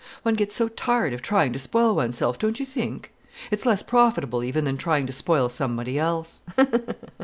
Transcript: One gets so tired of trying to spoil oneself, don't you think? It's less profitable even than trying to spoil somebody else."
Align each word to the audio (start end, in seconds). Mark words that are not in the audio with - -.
One 0.23 0.33
gets 0.33 0.55
so 0.55 0.67
tired 0.67 1.13
of 1.13 1.21
trying 1.21 1.53
to 1.53 1.59
spoil 1.59 1.95
oneself, 1.95 2.39
don't 2.39 2.59
you 2.59 2.65
think? 2.65 3.11
It's 3.51 3.67
less 3.67 3.83
profitable 3.83 4.43
even 4.43 4.65
than 4.65 4.75
trying 4.77 5.05
to 5.05 5.13
spoil 5.13 5.47
somebody 5.47 5.99
else." 5.99 6.41